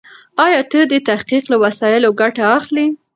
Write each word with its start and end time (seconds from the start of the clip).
ايا 0.45 0.61
ته 0.71 0.79
د 0.91 0.93
تحقيق 1.09 1.43
له 1.51 1.57
وسایلو 1.63 2.09
ګټه 2.21 2.43
اخلې؟ 2.57 2.87